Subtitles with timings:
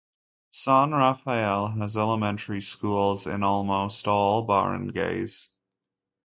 [0.49, 5.49] San Rafael has elementary schools in almost all barangays.